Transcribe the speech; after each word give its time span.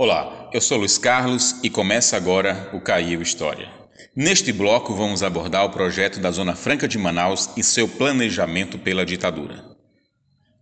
Olá, 0.00 0.48
eu 0.52 0.60
sou 0.60 0.78
Luiz 0.78 0.96
Carlos 0.96 1.56
e 1.60 1.68
começa 1.68 2.16
agora 2.16 2.70
o 2.72 2.80
Caiu 2.80 3.20
História. 3.20 3.68
Neste 4.14 4.52
bloco 4.52 4.94
vamos 4.94 5.24
abordar 5.24 5.64
o 5.64 5.70
projeto 5.70 6.20
da 6.20 6.30
Zona 6.30 6.54
Franca 6.54 6.86
de 6.86 6.96
Manaus 6.96 7.50
e 7.56 7.64
seu 7.64 7.88
planejamento 7.88 8.78
pela 8.78 9.04
ditadura. 9.04 9.64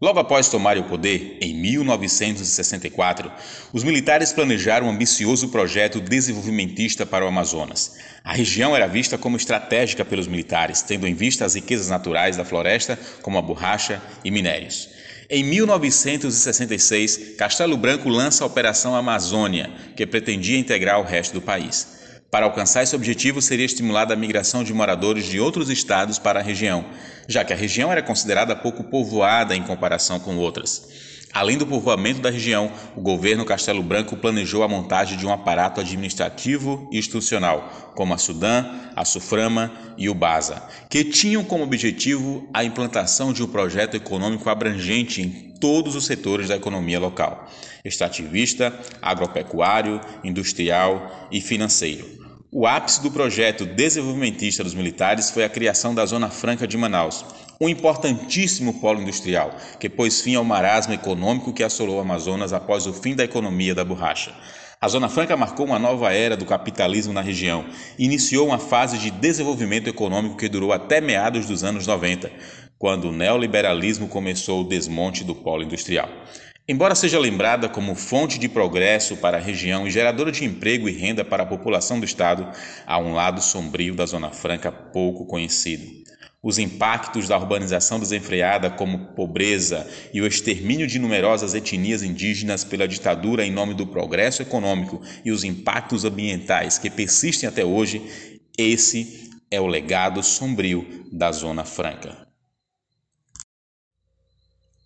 Logo 0.01 0.19
após 0.19 0.49
tomarem 0.49 0.83
o 0.83 0.88
poder, 0.88 1.37
em 1.43 1.54
1964, 1.54 3.30
os 3.75 3.85
militares 3.85 4.33
planejaram 4.33 4.87
um 4.87 4.91
ambicioso 4.91 5.51
projeto 5.51 6.01
desenvolvimentista 6.01 7.05
para 7.05 7.23
o 7.23 7.29
Amazonas. 7.29 7.95
A 8.25 8.33
região 8.33 8.75
era 8.75 8.87
vista 8.87 9.19
como 9.19 9.37
estratégica 9.37 10.03
pelos 10.03 10.27
militares, 10.27 10.81
tendo 10.81 11.07
em 11.07 11.13
vista 11.15 11.45
as 11.45 11.55
riquezas 11.55 11.91
naturais 11.91 12.39
da 12.39 12.45
floresta, 12.47 12.99
como 13.21 13.37
a 13.37 13.43
borracha 13.43 14.01
e 14.25 14.31
minérios. 14.31 14.97
Em 15.29 15.43
1966, 15.43 17.34
Castelo 17.37 17.77
Branco 17.77 18.09
lança 18.09 18.45
a 18.45 18.47
Operação 18.47 18.95
Amazônia, 18.95 19.73
que 19.97 20.06
pretendia 20.06 20.57
integrar 20.57 21.01
o 21.01 21.05
resto 21.05 21.33
do 21.33 21.43
país. 21.43 21.97
Para 22.30 22.47
alcançar 22.47 22.85
esse 22.85 22.95
objetivo, 22.95 23.43
seria 23.43 23.66
estimulada 23.66 24.15
a 24.15 24.16
migração 24.16 24.62
de 24.62 24.73
moradores 24.73 25.25
de 25.25 25.41
outros 25.41 25.69
estados 25.69 26.16
para 26.16 26.39
a 26.39 26.43
região, 26.43 26.85
já 27.27 27.45
que 27.45 27.52
a 27.52 27.57
região 27.57 27.91
era 27.91 28.02
considerada 28.02 28.55
pouco 28.55 28.85
povoada 28.85 29.57
em 29.57 29.65
comparação 29.65 30.21
com 30.21 30.37
outras. 30.37 30.89
Além 31.33 31.59
do 31.59 31.66
povoamento 31.66 32.21
da 32.21 32.30
região, 32.30 32.73
o 32.97 33.01
governo 33.01 33.45
Castelo 33.45 33.83
Branco 33.83 34.16
planejou 34.16 34.62
a 34.62 34.69
montagem 34.69 35.19
de 35.19 35.27
um 35.27 35.33
aparato 35.33 35.80
administrativo 35.80 36.89
e 36.91 36.99
institucional, 36.99 37.93
como 37.95 38.15
a 38.15 38.19
Sudã, 38.19 38.65
a 38.95 39.05
Suframa 39.05 39.73
e 39.99 40.09
o 40.09 40.15
BASA, 40.15 40.62
que 40.89 41.05
tinham 41.05 41.45
como 41.45 41.65
objetivo 41.65 42.49
a 42.55 42.65
implantação 42.65 43.33
de 43.33 43.43
um 43.43 43.49
projeto 43.49 43.97
econômico 43.97 44.49
abrangente 44.49 45.21
em 45.21 45.55
todos 45.61 45.95
os 45.95 46.07
setores 46.07 46.49
da 46.49 46.57
economia 46.57 46.99
local: 46.99 47.47
extrativista, 47.85 48.73
agropecuário, 49.02 50.01
industrial 50.24 51.29
e 51.30 51.41
financeiro. 51.41 52.16
O 52.51 52.66
ápice 52.66 53.02
do 53.02 53.10
projeto 53.10 53.66
desenvolvimentista 53.66 54.65
dos 54.65 54.73
militares 54.73 55.30
foi 55.30 55.45
a 55.45 55.49
criação 55.49 55.95
da 55.95 56.07
Zona 56.07 56.30
Franca 56.30 56.66
de 56.66 56.79
Manaus, 56.79 57.24
um 57.60 57.68
importantíssimo 57.68 58.74
polo 58.74 59.01
industrial, 59.01 59.57
que 59.80 59.88
pôs 59.88 60.21
fim 60.21 60.35
ao 60.35 60.45
marasmo 60.45 60.93
econômico 60.93 61.52
que 61.52 61.63
assolou 61.63 61.96
o 61.96 62.01
Amazonas 62.01 62.52
após 62.52 62.87
o 62.87 62.93
fim 62.93 63.15
da 63.15 63.24
economia 63.24 63.74
da 63.74 63.85
borracha. 63.85 64.34
A 64.78 64.88
Zona 64.88 65.08
Franca 65.08 65.36
marcou 65.38 65.64
uma 65.64 65.78
nova 65.78 66.12
era 66.12 66.36
do 66.36 66.44
capitalismo 66.44 67.12
na 67.12 67.22
região 67.22 67.64
e 67.98 68.04
iniciou 68.04 68.48
uma 68.48 68.58
fase 68.58 68.98
de 68.98 69.10
desenvolvimento 69.10 69.88
econômico 69.88 70.36
que 70.36 70.50
durou 70.50 70.70
até 70.70 71.00
meados 71.00 71.46
dos 71.46 71.64
anos 71.64 71.86
90, 71.86 72.30
quando 72.78 73.08
o 73.08 73.12
neoliberalismo 73.12 74.06
começou 74.06 74.60
o 74.60 74.68
desmonte 74.68 75.24
do 75.24 75.34
polo 75.34 75.62
industrial. 75.62 76.10
Embora 76.68 76.94
seja 76.94 77.18
lembrada 77.18 77.70
como 77.70 77.94
fonte 77.94 78.38
de 78.38 78.50
progresso 78.50 79.16
para 79.16 79.38
a 79.38 79.41
região 79.41 79.86
e 79.86 79.91
geradora 79.91 80.30
de 80.30 80.44
emprego 80.44 80.88
e 80.88 80.92
renda 80.92 81.24
para 81.24 81.44
a 81.44 81.46
população 81.46 81.98
do 81.98 82.04
estado, 82.04 82.46
há 82.86 82.98
um 82.98 83.14
lado 83.14 83.41
sombrio 83.41 83.94
da 83.94 84.04
Zona 84.04 84.30
Franca 84.30 84.70
pouco 84.70 85.24
conhecido 85.24 86.05
os 86.42 86.58
impactos 86.58 87.28
da 87.28 87.36
urbanização 87.36 87.98
desenfreada, 87.98 88.70
como 88.70 89.14
pobreza 89.14 89.88
e 90.12 90.20
o 90.20 90.26
extermínio 90.26 90.86
de 90.86 90.98
numerosas 90.98 91.54
etnias 91.54 92.02
indígenas 92.02 92.62
pela 92.62 92.86
ditadura 92.86 93.44
em 93.44 93.50
nome 93.50 93.74
do 93.74 93.86
progresso 93.86 94.42
econômico 94.42 95.02
e 95.24 95.32
os 95.32 95.44
impactos 95.44 96.04
ambientais 96.04 96.78
que 96.78 96.90
persistem 96.90 97.48
até 97.48 97.64
hoje, 97.64 98.02
esse 98.56 99.30
é 99.50 99.60
o 99.60 99.66
legado 99.66 100.22
sombrio 100.22 101.06
da 101.12 101.32
Zona 101.32 101.64
Franca. 101.64 102.26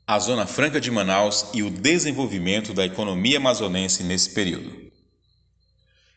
A 0.07 0.19
Zona 0.19 0.47
Franca 0.47 0.81
de 0.81 0.91
Manaus 0.91 1.47
e 1.55 1.63
o 1.63 1.71
desenvolvimento 1.71 2.75
da 2.75 2.85
economia 2.85 3.39
amazonense 3.39 4.03
nesse 4.03 4.31
período. 4.31 4.90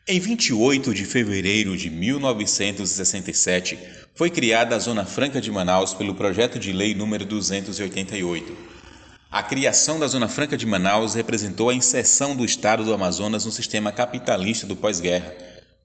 Em 0.05 0.19
28 0.19 0.93
de 0.93 1.05
fevereiro 1.05 1.77
de 1.77 1.89
1967, 1.89 3.79
foi 4.13 4.29
criada 4.29 4.75
a 4.75 4.79
Zona 4.79 5.05
Franca 5.05 5.39
de 5.39 5.49
Manaus 5.49 5.93
pelo 5.93 6.13
projeto 6.13 6.59
de 6.59 6.73
lei 6.73 6.93
número 6.93 7.23
288. 7.23 8.53
A 9.31 9.41
criação 9.41 9.97
da 9.97 10.07
Zona 10.07 10.27
Franca 10.27 10.57
de 10.57 10.65
Manaus 10.65 11.13
representou 11.13 11.69
a 11.69 11.73
inserção 11.73 12.35
do 12.35 12.43
Estado 12.43 12.83
do 12.83 12.93
Amazonas 12.93 13.45
no 13.45 13.51
sistema 13.51 13.93
capitalista 13.93 14.67
do 14.67 14.75
pós-guerra. 14.75 15.33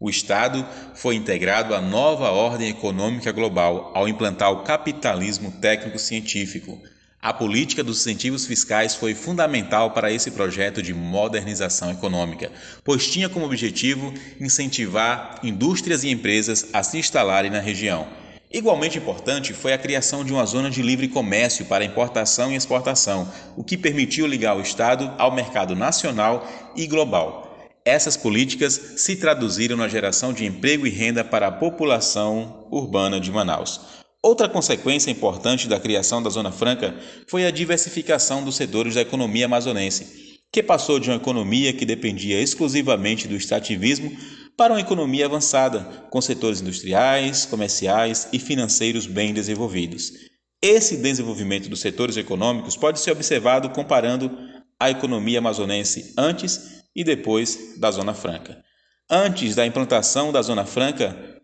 O 0.00 0.10
Estado 0.10 0.66
foi 0.96 1.14
integrado 1.14 1.72
à 1.72 1.80
nova 1.80 2.32
ordem 2.32 2.70
econômica 2.70 3.30
global 3.30 3.92
ao 3.94 4.08
implantar 4.08 4.50
o 4.50 4.64
capitalismo 4.64 5.52
técnico-científico 5.60 6.82
a 7.20 7.32
política 7.32 7.82
dos 7.82 8.00
incentivos 8.00 8.46
fiscais 8.46 8.94
foi 8.94 9.12
fundamental 9.12 9.90
para 9.90 10.12
esse 10.12 10.30
projeto 10.30 10.80
de 10.80 10.94
modernização 10.94 11.90
econômica, 11.90 12.52
pois 12.84 13.10
tinha 13.10 13.28
como 13.28 13.44
objetivo 13.44 14.14
incentivar 14.40 15.40
indústrias 15.42 16.04
e 16.04 16.10
empresas 16.10 16.68
a 16.72 16.82
se 16.82 16.96
instalarem 16.96 17.50
na 17.50 17.58
região. 17.58 18.06
Igualmente 18.50 18.98
importante 18.98 19.52
foi 19.52 19.72
a 19.72 19.78
criação 19.78 20.24
de 20.24 20.32
uma 20.32 20.46
zona 20.46 20.70
de 20.70 20.80
livre 20.80 21.08
comércio 21.08 21.66
para 21.66 21.84
importação 21.84 22.52
e 22.52 22.56
exportação, 22.56 23.30
o 23.56 23.64
que 23.64 23.76
permitiu 23.76 24.26
ligar 24.26 24.56
o 24.56 24.62
Estado 24.62 25.12
ao 25.18 25.34
mercado 25.34 25.74
nacional 25.74 26.48
e 26.76 26.86
global. 26.86 27.68
Essas 27.84 28.16
políticas 28.16 28.94
se 28.96 29.16
traduziram 29.16 29.76
na 29.76 29.88
geração 29.88 30.32
de 30.32 30.46
emprego 30.46 30.86
e 30.86 30.90
renda 30.90 31.24
para 31.24 31.48
a 31.48 31.52
população 31.52 32.66
urbana 32.70 33.18
de 33.18 33.32
Manaus. 33.32 33.97
Outra 34.22 34.48
consequência 34.48 35.10
importante 35.10 35.68
da 35.68 35.78
criação 35.78 36.22
da 36.22 36.28
Zona 36.28 36.50
Franca 36.50 36.96
foi 37.28 37.46
a 37.46 37.50
diversificação 37.50 38.44
dos 38.44 38.56
setores 38.56 38.94
da 38.94 39.00
economia 39.00 39.46
amazonense, 39.46 40.40
que 40.52 40.62
passou 40.62 40.98
de 40.98 41.08
uma 41.08 41.16
economia 41.16 41.72
que 41.72 41.86
dependia 41.86 42.40
exclusivamente 42.40 43.28
do 43.28 43.36
extrativismo 43.36 44.10
para 44.56 44.72
uma 44.72 44.80
economia 44.80 45.26
avançada, 45.26 45.80
com 46.10 46.20
setores 46.20 46.60
industriais, 46.60 47.46
comerciais 47.46 48.28
e 48.32 48.40
financeiros 48.40 49.06
bem 49.06 49.32
desenvolvidos. 49.32 50.12
Esse 50.60 50.96
desenvolvimento 50.96 51.68
dos 51.68 51.80
setores 51.80 52.16
econômicos 52.16 52.76
pode 52.76 52.98
ser 52.98 53.12
observado 53.12 53.70
comparando 53.70 54.36
a 54.80 54.90
economia 54.90 55.38
amazonense 55.38 56.12
antes 56.18 56.82
e 56.94 57.04
depois 57.04 57.76
da 57.78 57.92
Zona 57.92 58.14
Franca. 58.14 58.60
Antes 59.08 59.54
da 59.54 59.64
implantação 59.64 60.32
da 60.32 60.42
Zona 60.42 60.66
Franca, 60.66 61.37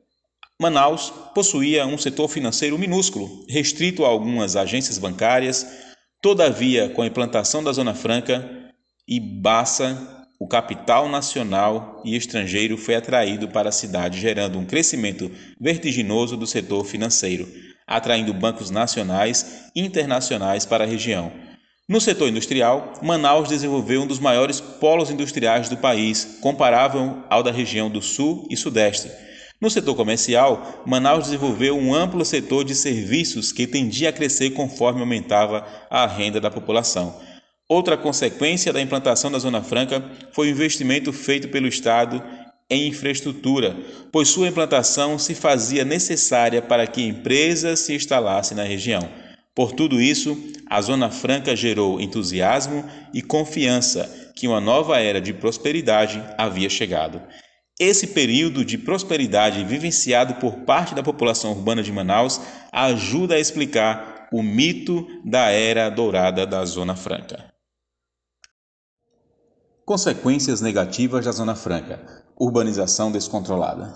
Manaus 0.60 1.12
possuía 1.34 1.84
um 1.84 1.98
setor 1.98 2.28
financeiro 2.28 2.78
minúsculo, 2.78 3.44
restrito 3.48 4.04
a 4.04 4.09
algumas 4.09 4.54
agências 4.54 4.98
bancárias. 4.98 5.66
Todavia, 6.22 6.88
com 6.91 7.03
a 7.03 7.06
implantação 7.06 7.62
da 7.62 7.72
Zona 7.72 7.92
Franca 7.92 8.72
e 9.06 9.19
Bassa, 9.19 10.26
o 10.38 10.47
capital 10.47 11.09
nacional 11.09 12.00
e 12.04 12.14
estrangeiro 12.14 12.78
foi 12.78 12.94
atraído 12.94 13.48
para 13.48 13.70
a 13.70 13.72
cidade, 13.72 14.20
gerando 14.20 14.56
um 14.56 14.64
crescimento 14.64 15.28
vertiginoso 15.60 16.37
do 16.37 16.47
setor 16.47 16.84
financeiro, 16.84 17.48
atraindo 17.84 18.32
bancos 18.32 18.70
nacionais 18.70 19.70
e 19.75 19.81
internacionais 19.81 20.64
para 20.64 20.84
a 20.84 20.87
região. 20.87 21.32
No 21.88 22.00
setor 22.00 22.28
industrial, 22.28 22.93
Manaus 23.03 23.48
desenvolveu 23.48 24.03
um 24.03 24.06
dos 24.06 24.20
maiores 24.20 24.60
polos 24.60 25.10
industriais 25.10 25.69
do 25.69 25.76
país, 25.76 26.38
comparável 26.41 27.25
ao 27.28 27.43
da 27.43 27.50
região 27.50 27.91
do 27.91 28.00
Sul 28.00 28.47
e 28.48 28.56
Sudeste 28.56 29.10
no 29.64 29.70
setor 29.70 29.94
comercial, 29.94 30.82
Manaus 30.84 31.25
desenvolveu 31.25 31.76
um 31.76 31.94
amplo 31.94 32.22
setor 32.22 32.64
de 32.64 32.75
serviços 32.75 33.50
que 33.50 33.66
tendia 33.66 34.10
a 34.10 34.12
crescer 34.12 34.50
conforme 34.50 35.00
aumentava 35.00 35.66
a 35.88 36.06
renda 36.06 36.38
da 36.38 36.50
população. 36.50 37.19
Outra 37.66 37.97
consequência 37.97 38.75
da 38.75 38.80
implantação 38.80 39.32
da 39.32 39.38
Zona 39.38 39.62
Franca 39.62 40.04
foi 40.32 40.48
o 40.48 40.50
investimento 40.50 41.14
feito 41.14 41.48
pelo 41.48 41.66
Estado 41.66 42.22
em 42.69 42.88
infraestrutura, 42.88 43.75
pois 44.12 44.28
sua 44.28 44.48
implantação 44.48 45.19
se 45.19 45.34
fazia 45.34 45.82
necessária 45.82 46.60
para 46.60 46.86
que 46.86 47.02
empresas 47.02 47.81
se 47.81 47.94
instalassem 47.94 48.56
na 48.56 48.64
região. 48.64 49.08
Por 49.54 49.72
tudo 49.72 49.98
isso, 49.98 50.36
a 50.66 50.82
Zona 50.82 51.10
Franca 51.10 51.56
gerou 51.56 52.00
entusiasmo 52.00 52.84
e 53.14 53.22
confiança 53.22 54.31
que 54.36 54.46
uma 54.46 54.60
nova 54.60 55.00
era 55.00 55.20
de 55.20 55.32
prosperidade 55.32 56.22
havia 56.37 56.69
chegado. 56.69 57.22
Esse 57.86 58.06
período 58.06 58.64
de 58.64 58.78
prosperidade 58.78 59.62
vivenciado 59.62 60.36
por 60.36 60.60
parte 60.60 60.94
da 60.94 61.02
população 61.02 61.52
urbana 61.52 61.82
de 61.82 61.92
Manaus 61.92 62.40
ajuda 62.72 63.34
a 63.34 63.38
explicar 63.38 64.26
o 64.32 64.42
mito 64.42 65.06
da 65.22 65.50
era 65.50 65.90
dourada 65.90 66.46
da 66.46 66.64
Zona 66.64 66.96
Franca. 66.96 67.52
Consequências 69.84 70.62
negativas 70.62 71.26
da 71.26 71.32
Zona 71.32 71.54
Franca: 71.54 72.00
urbanização 72.40 73.12
descontrolada. 73.12 73.92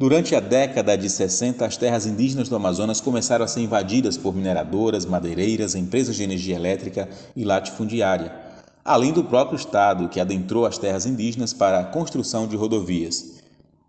Durante 0.03 0.35
a 0.35 0.41
década 0.41 0.97
de 0.97 1.09
60, 1.09 1.65
as 1.65 1.77
terras 1.77 2.05
indígenas 2.05 2.49
do 2.49 2.57
Amazonas 2.57 2.99
começaram 2.99 3.45
a 3.45 3.47
ser 3.47 3.61
invadidas 3.61 4.17
por 4.17 4.35
mineradoras, 4.35 5.05
madeireiras, 5.05 5.75
empresas 5.75 6.17
de 6.17 6.23
energia 6.23 6.57
elétrica 6.57 7.07
e 7.33 7.45
latifundiária, 7.45 8.35
além 8.83 9.13
do 9.13 9.23
próprio 9.23 9.55
Estado, 9.55 10.09
que 10.09 10.19
adentrou 10.19 10.65
as 10.65 10.77
terras 10.77 11.05
indígenas 11.05 11.53
para 11.53 11.79
a 11.79 11.85
construção 11.85 12.45
de 12.45 12.57
rodovias. 12.57 13.35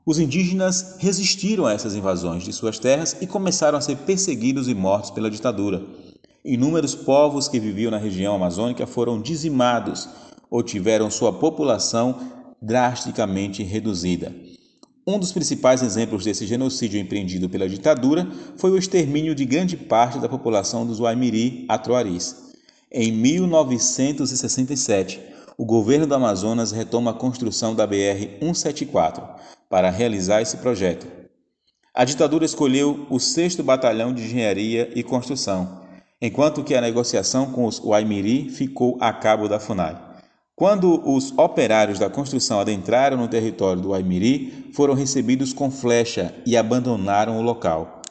Os 0.06 0.20
indígenas 0.20 0.98
resistiram 1.00 1.66
a 1.66 1.72
essas 1.72 1.96
invasões 1.96 2.44
de 2.44 2.52
suas 2.52 2.78
terras 2.78 3.16
e 3.20 3.26
começaram 3.26 3.76
a 3.76 3.80
ser 3.80 3.96
perseguidos 3.96 4.68
e 4.68 4.74
mortos 4.74 5.10
pela 5.10 5.28
ditadura. 5.28 5.82
Inúmeros 6.44 6.94
povos 6.94 7.48
que 7.48 7.58
viviam 7.58 7.90
na 7.90 7.98
região 7.98 8.36
amazônica 8.36 8.86
foram 8.86 9.20
dizimados 9.20 10.08
ou 10.48 10.62
tiveram 10.62 11.10
sua 11.10 11.32
população 11.32 12.20
drasticamente 12.62 13.64
reduzida. 13.64 14.43
Um 15.06 15.18
dos 15.18 15.32
principais 15.32 15.82
exemplos 15.82 16.24
desse 16.24 16.46
genocídio 16.46 16.98
empreendido 16.98 17.46
pela 17.46 17.68
ditadura 17.68 18.26
foi 18.56 18.70
o 18.70 18.78
extermínio 18.78 19.34
de 19.34 19.44
grande 19.44 19.76
parte 19.76 20.18
da 20.18 20.30
população 20.30 20.86
dos 20.86 20.98
Waimiri 20.98 21.66
Atroaris. 21.68 22.54
Em 22.90 23.12
1967, 23.12 25.20
o 25.58 25.64
governo 25.66 26.06
do 26.06 26.14
Amazonas 26.14 26.72
retoma 26.72 27.10
a 27.10 27.14
construção 27.14 27.74
da 27.74 27.86
BR-174 27.86 29.22
para 29.68 29.90
realizar 29.90 30.40
esse 30.40 30.56
projeto. 30.56 31.06
A 31.92 32.06
ditadura 32.06 32.46
escolheu 32.46 33.06
o 33.10 33.20
6 33.20 33.56
Batalhão 33.56 34.14
de 34.14 34.22
Engenharia 34.22 34.90
e 34.94 35.02
Construção, 35.02 35.82
enquanto 36.20 36.62
que 36.64 36.74
a 36.74 36.80
negociação 36.80 37.52
com 37.52 37.66
os 37.66 37.78
Waimiri 37.78 38.48
ficou 38.48 38.96
a 39.00 39.12
cabo 39.12 39.48
da 39.48 39.60
FUNAI. 39.60 40.13
Quando 40.56 41.02
os 41.04 41.36
operários 41.36 41.98
da 41.98 42.08
construção 42.08 42.60
adentraram 42.60 43.16
no 43.16 43.26
território 43.26 43.82
do 43.82 43.88
Waimiri, 43.88 44.70
foram 44.72 44.94
recebidos 44.94 45.52
com 45.52 45.68
flecha 45.68 46.32
e 46.46 46.56
abandonaram 46.56 47.38
o 47.38 47.42
local. 47.42 48.02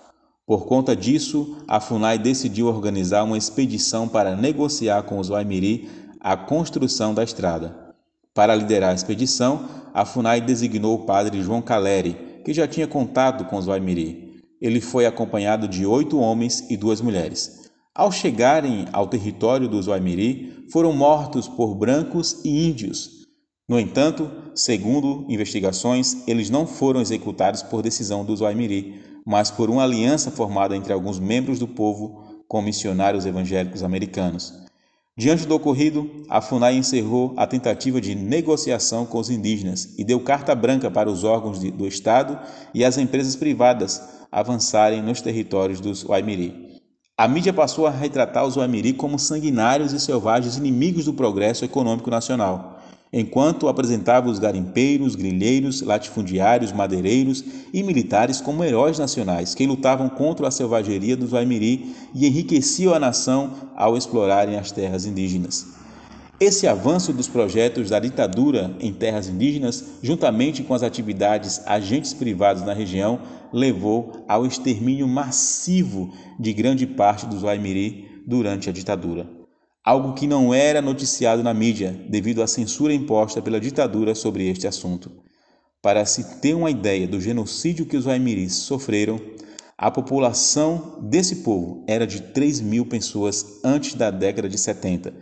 Por 0.45 0.65
conta 0.65 0.93
disso, 0.93 1.55
a 1.65 1.79
FUNAI 1.79 2.17
decidiu 2.17 2.67
organizar 2.67 3.23
uma 3.23 3.37
expedição 3.37 4.09
para 4.09 4.35
negociar 4.35 5.03
com 5.03 5.19
os 5.19 5.29
Waimiri 5.29 5.89
a 6.19 6.35
construção 6.35 7.13
da 7.13 7.23
estrada. 7.23 7.93
Para 8.33 8.53
liderar 8.53 8.91
a 8.91 8.95
expedição, 8.95 9.65
a 9.93 10.03
FUNAI 10.03 10.41
designou 10.41 10.95
o 10.95 11.05
padre 11.05 11.41
João 11.41 11.61
Caleri, 11.61 12.41
que 12.43 12.53
já 12.53 12.67
tinha 12.67 12.87
contato 12.87 13.45
com 13.45 13.55
os 13.55 13.67
Waimiri. 13.67 14.43
Ele 14.59 14.81
foi 14.81 15.05
acompanhado 15.05 15.65
de 15.65 15.85
oito 15.85 16.19
homens 16.19 16.69
e 16.69 16.75
duas 16.75 16.99
mulheres. 16.99 17.62
Ao 17.95 18.11
chegarem 18.11 18.87
ao 18.91 19.05
território 19.05 19.69
dos 19.69 19.85
Waimiri, 19.85 20.65
foram 20.71 20.91
mortos 20.91 21.47
por 21.47 21.75
brancos 21.75 22.43
e 22.43 22.67
índios. 22.67 23.27
No 23.69 23.79
entanto, 23.79 24.31
segundo 24.55 25.27
investigações, 25.29 26.27
eles 26.27 26.49
não 26.49 26.65
foram 26.65 26.99
executados 27.01 27.61
por 27.61 27.83
decisão 27.83 28.25
dos 28.25 28.41
Waimiri, 28.41 28.99
mas 29.23 29.51
por 29.51 29.69
uma 29.69 29.83
aliança 29.83 30.31
formada 30.31 30.75
entre 30.75 30.91
alguns 30.91 31.19
membros 31.19 31.59
do 31.59 31.67
povo 31.67 32.43
com 32.47 32.63
missionários 32.63 33.27
evangélicos 33.27 33.83
americanos. 33.83 34.51
Diante 35.15 35.45
do 35.45 35.53
ocorrido, 35.53 36.09
a 36.27 36.41
FUNAI 36.41 36.75
encerrou 36.75 37.35
a 37.37 37.45
tentativa 37.45 38.01
de 38.01 38.15
negociação 38.15 39.05
com 39.05 39.19
os 39.19 39.29
indígenas 39.29 39.93
e 39.99 40.03
deu 40.03 40.19
carta 40.19 40.55
branca 40.55 40.89
para 40.89 41.11
os 41.11 41.23
órgãos 41.23 41.59
de, 41.59 41.69
do 41.69 41.87
Estado 41.87 42.39
e 42.73 42.83
as 42.83 42.97
empresas 42.97 43.35
privadas 43.35 44.01
avançarem 44.31 45.03
nos 45.03 45.21
territórios 45.21 45.79
dos 45.79 46.03
Waimiri. 46.03 46.72
A 47.15 47.27
mídia 47.27 47.54
passou 47.54 47.86
a 47.86 47.92
retratar 47.92 48.44
os 48.44 48.56
Waimiri 48.56 48.94
como 48.94 49.19
sanguinários 49.19 49.94
e 49.94 50.00
selvagens 50.00 50.57
inimigos 50.57 51.06
do 51.06 51.13
progresso 51.13 51.63
econômico 51.63 52.10
nacional 52.10 52.80
enquanto 53.13 53.68
apresentava 53.68 54.27
os 54.27 54.39
garimpeiros, 54.39 55.15
grilheiros, 55.15 55.83
latifundiários, 55.83 56.71
madeireiros 56.71 57.44
e 57.71 57.83
militares 57.83 58.42
como 58.42 58.63
heróis 58.63 58.98
nacionais 58.98 59.54
que 59.54 59.68
lutavam 59.68 60.10
contra 60.10 60.48
a 60.48 60.51
selvageria 60.51 61.15
dos 61.15 61.31
Waimiri 61.31 61.95
e 62.15 62.25
enriqueciam 62.25 62.91
a 62.91 63.00
nação 63.00 63.51
ao 63.75 63.96
explorarem 63.96 64.58
as 64.58 64.72
terras 64.72 65.05
indígenas. 65.05 65.82
Esse 66.39 66.67
avanço 66.67 67.13
dos 67.13 67.27
projetos 67.27 67.89
da 67.89 67.99
ditadura 67.99 68.75
em 68.79 68.91
terras 68.93 69.27
indígenas, 69.27 69.99
juntamente 70.01 70.63
com 70.63 70.73
as 70.73 70.83
atividades 70.83 71.61
agentes 71.65 72.13
privados 72.13 72.63
na 72.63 72.73
região, 72.73 73.21
levou 73.51 74.25
ao 74.27 74.45
extermínio 74.45 75.07
massivo 75.07 76.13
de 76.39 76.51
grande 76.51 76.85
parte 76.85 77.25
dos 77.25 77.43
Waimiri 77.43 78.23
durante 78.27 78.69
a 78.69 78.73
ditadura 78.73 79.43
algo 79.83 80.13
que 80.13 80.25
não 80.25 80.53
era 80.53 80.81
noticiado 80.81 81.43
na 81.43 81.53
mídia 81.53 81.99
devido 82.07 82.41
à 82.41 82.47
censura 82.47 82.93
imposta 82.93 83.41
pela 83.41 83.59
ditadura 83.59 84.15
sobre 84.15 84.47
este 84.47 84.65
assunto. 84.65 85.11
Para 85.81 86.05
se 86.05 86.39
ter 86.39 86.53
uma 86.53 86.71
ideia 86.71 87.05
do 87.05 87.19
genocídio 87.19 87.85
que 87.85 87.97
os 87.97 88.05
Waimiris 88.05 88.53
sofreram, 88.53 89.19
a 89.77 89.91
população 89.91 90.99
desse 91.01 91.37
povo 91.37 91.83
era 91.85 92.07
de 92.07 92.21
3 92.21 92.61
mil 92.61 92.85
pessoas 92.85 93.59
antes 93.63 93.95
da 93.95 94.09
década 94.09 94.47
de 94.47 94.57
70. 94.57 95.13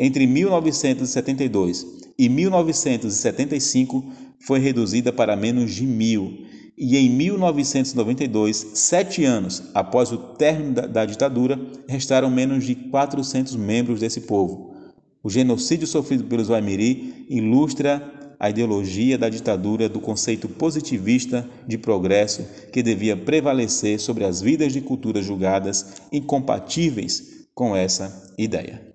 Entre 0.00 0.28
1972 0.28 1.84
e 2.16 2.28
1975, 2.28 4.04
foi 4.38 4.60
reduzida 4.60 5.12
para 5.12 5.34
menos 5.34 5.74
de 5.74 5.84
mil 5.84 6.46
e 6.80 6.96
em 6.96 7.10
1992, 7.10 8.70
sete 8.74 9.24
anos 9.24 9.64
após 9.74 10.12
o 10.12 10.16
término 10.16 10.74
da, 10.74 10.86
da, 10.86 11.04
ditadura, 11.04 11.58
restaram 11.88 12.30
menos 12.30 12.64
de 12.64 12.76
400 12.76 13.56
membros 13.56 13.98
desse 13.98 14.20
povo. 14.20 14.76
O 15.20 15.28
genocídio 15.28 15.88
sofrido 15.88 16.22
pelos 16.24 16.48
Waimiri 16.48 17.26
ilustra 17.28 18.36
a 18.38 18.48
ideologia 18.48 19.18
da 19.18 19.28
ditadura 19.28 19.88
do 19.88 19.98
conceito 19.98 20.48
positivista 20.48 21.44
de 21.66 21.76
progresso 21.76 22.46
que 22.72 22.84
devia 22.84 23.16
prevalecer 23.16 23.98
sobre 23.98 24.24
as 24.24 24.40
vidas 24.40 24.72
de 24.72 24.80
culturas 24.80 25.24
julgadas 25.24 25.94
incompatíveis 26.12 27.48
com 27.52 27.74
essa 27.74 28.32
ideia. 28.38 28.87